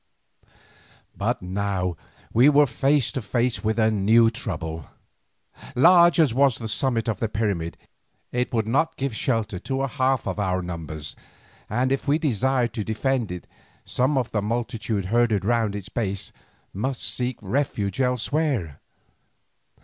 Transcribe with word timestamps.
But 1.15 1.43
now 1.43 1.95
we 2.33 2.49
were 2.49 2.65
face 2.65 3.11
to 3.11 3.21
face 3.21 3.63
with 3.63 3.77
a 3.77 3.91
new 3.91 4.31
trouble. 4.31 4.87
Large 5.75 6.19
as 6.19 6.33
was 6.33 6.57
the 6.57 6.67
summit 6.67 7.07
of 7.07 7.19
the 7.19 7.29
pyramid, 7.29 7.77
it 8.31 8.51
would 8.51 8.67
not 8.67 8.97
give 8.97 9.15
shelter 9.15 9.59
to 9.59 9.83
a 9.83 9.87
half 9.87 10.25
of 10.27 10.39
our 10.39 10.63
numbers, 10.63 11.15
and 11.69 11.91
if 11.91 12.07
we 12.07 12.17
desired 12.17 12.73
to 12.73 12.83
defend 12.83 13.31
it 13.31 13.45
some 13.85 14.17
of 14.17 14.31
the 14.31 14.41
multitude 14.41 15.05
herded 15.05 15.45
round 15.45 15.75
its 15.75 15.89
base 15.89 16.31
must 16.73 17.03
seek 17.03 17.37
refuge 17.39 18.01
elsewhere. 18.01 18.79